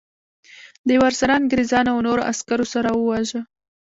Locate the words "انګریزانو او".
1.41-1.99